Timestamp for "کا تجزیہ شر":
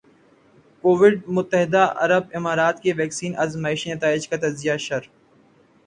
4.29-5.01